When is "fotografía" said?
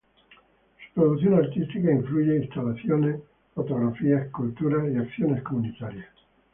3.53-4.17